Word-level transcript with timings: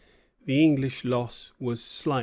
The 0.47 0.63
English 0.63 1.05
loss 1.05 1.51
was 1.59 1.79
slight. 1.83 2.19